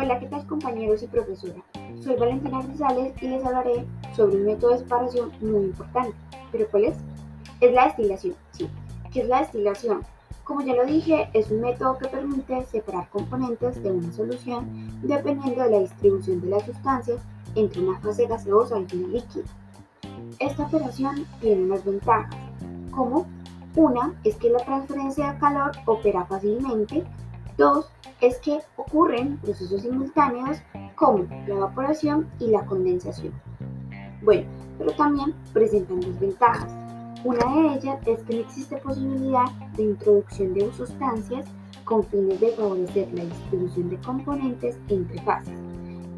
Hola, 0.00 0.20
¿qué 0.20 0.26
tal 0.26 0.46
compañeros 0.46 1.02
y 1.02 1.08
profesora? 1.08 1.60
Soy 2.00 2.14
Valentina 2.14 2.62
Grisales 2.62 3.20
y 3.20 3.26
les 3.26 3.44
hablaré 3.44 3.84
sobre 4.14 4.36
un 4.36 4.44
método 4.44 4.70
de 4.70 4.78
separación 4.78 5.32
muy 5.40 5.64
importante. 5.64 6.14
¿Pero 6.52 6.68
cuál 6.70 6.84
es? 6.84 6.98
Es 7.60 7.72
la 7.72 7.86
destilación, 7.86 8.36
sí. 8.52 8.70
¿Qué 9.12 9.22
es 9.22 9.28
la 9.28 9.40
destilación? 9.40 10.02
Como 10.44 10.60
ya 10.60 10.76
lo 10.76 10.86
dije, 10.86 11.28
es 11.32 11.50
un 11.50 11.62
método 11.62 11.98
que 11.98 12.06
permite 12.06 12.64
separar 12.66 13.10
componentes 13.10 13.82
de 13.82 13.90
una 13.90 14.12
solución 14.12 14.68
dependiendo 15.02 15.64
de 15.64 15.70
la 15.70 15.80
distribución 15.80 16.42
de 16.42 16.46
las 16.46 16.64
sustancias 16.64 17.20
entre 17.56 17.82
una 17.82 17.98
fase 17.98 18.28
gaseosa 18.28 18.76
y 18.78 18.96
una 18.98 19.08
líquida. 19.08 19.46
Esta 20.38 20.62
operación 20.62 21.26
tiene 21.40 21.64
unas 21.64 21.84
ventajas, 21.84 22.36
como 22.92 23.26
una 23.74 24.14
es 24.22 24.36
que 24.36 24.50
la 24.50 24.64
transferencia 24.64 25.32
de 25.32 25.38
calor 25.40 25.72
opera 25.86 26.24
fácilmente, 26.24 27.04
dos 27.58 27.90
es 28.22 28.38
que 28.38 28.60
ocurren 28.76 29.36
procesos 29.38 29.82
simultáneos 29.82 30.58
como 30.94 31.24
la 31.46 31.54
evaporación 31.54 32.28
y 32.38 32.48
la 32.48 32.64
condensación. 32.64 33.34
Bueno, 34.22 34.48
pero 34.78 34.92
también 34.92 35.34
presentan 35.52 36.00
desventajas. 36.00 36.72
Una 37.24 37.44
de 37.52 37.74
ellas 37.74 37.98
es 38.06 38.20
que 38.22 38.34
no 38.36 38.40
existe 38.40 38.76
posibilidad 38.78 39.50
de 39.76 39.82
introducción 39.82 40.54
de 40.54 40.72
sustancias 40.72 41.46
con 41.84 42.04
fines 42.04 42.40
de 42.40 42.52
favorecer 42.52 43.08
la 43.12 43.24
distribución 43.24 43.90
de 43.90 43.98
componentes 43.98 44.78
entre 44.88 45.20
fases. 45.22 45.58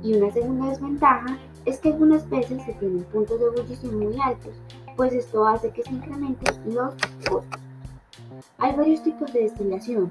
Y 0.02 0.14
una 0.14 0.30
segunda 0.32 0.68
desventaja 0.68 1.38
es 1.64 1.78
que 1.78 1.90
algunas 1.90 2.28
veces 2.28 2.62
se 2.64 2.72
tienen 2.74 3.04
puntos 3.04 3.38
de 3.38 3.46
ebullición 3.46 3.98
muy 3.98 4.18
altos, 4.20 4.54
pues 4.96 5.12
esto 5.12 5.46
hace 5.46 5.70
que 5.70 5.82
se 5.82 5.92
incrementen 5.92 6.74
los 6.74 6.94
costos. 7.28 7.60
Hay 8.58 8.74
varios 8.76 9.02
tipos 9.02 9.32
de 9.32 9.40
destilación, 9.40 10.10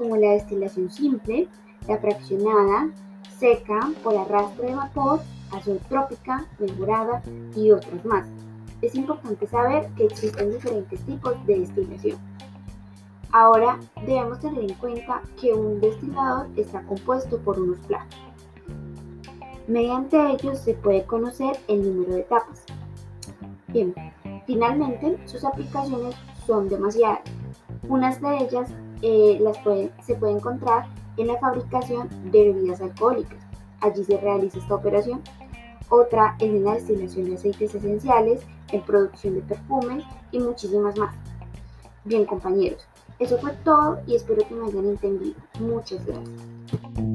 como 0.00 0.16
la 0.16 0.30
destilación 0.30 0.90
simple, 0.90 1.46
la 1.86 1.98
fraccionada, 1.98 2.88
seca, 3.38 3.92
por 4.02 4.16
arrastre 4.16 4.68
de 4.68 4.74
vapor, 4.74 5.20
azotrópica, 5.52 6.46
mejorada 6.58 7.22
y 7.54 7.70
otras 7.70 8.02
más. 8.06 8.26
Es 8.80 8.94
importante 8.94 9.46
saber 9.46 9.90
que 9.98 10.06
existen 10.06 10.52
diferentes 10.52 11.00
tipos 11.04 11.34
de 11.46 11.60
destilación. 11.60 12.18
Ahora 13.30 13.78
debemos 14.06 14.40
tener 14.40 14.64
en 14.64 14.74
cuenta 14.76 15.20
que 15.38 15.52
un 15.52 15.82
destilador 15.82 16.46
está 16.56 16.82
compuesto 16.84 17.36
por 17.38 17.60
unos 17.60 17.78
platos. 17.80 18.18
Mediante 19.68 20.16
ellos 20.32 20.60
se 20.60 20.72
puede 20.72 21.04
conocer 21.04 21.58
el 21.68 21.82
número 21.84 22.14
de 22.14 22.20
etapas. 22.20 22.64
Bien, 23.68 23.94
finalmente 24.46 25.18
sus 25.26 25.44
aplicaciones 25.44 26.16
son 26.46 26.70
demasiadas. 26.70 27.20
Unas 27.86 28.18
de 28.22 28.38
ellas 28.38 28.70
eh, 29.02 29.38
las 29.40 29.58
se 30.04 30.14
puede 30.14 30.32
encontrar 30.32 30.86
en 31.16 31.28
la 31.28 31.38
fabricación 31.38 32.08
de 32.30 32.52
bebidas 32.52 32.80
alcohólicas. 32.80 33.38
Allí 33.80 34.04
se 34.04 34.18
realiza 34.18 34.58
esta 34.58 34.74
operación. 34.74 35.22
Otra 35.88 36.36
es 36.38 36.50
en 36.50 36.64
la 36.64 36.74
destilación 36.74 37.26
de 37.26 37.34
aceites 37.34 37.74
esenciales, 37.74 38.42
en 38.70 38.82
producción 38.82 39.34
de 39.34 39.40
perfumes 39.40 40.04
y 40.30 40.38
muchísimas 40.38 40.96
más. 40.96 41.14
Bien 42.04 42.24
compañeros, 42.24 42.86
eso 43.18 43.36
fue 43.38 43.52
todo 43.64 43.98
y 44.06 44.14
espero 44.14 44.46
que 44.46 44.54
me 44.54 44.66
hayan 44.66 44.86
entendido. 44.86 45.34
Muchas 45.58 46.04
gracias. 46.06 47.09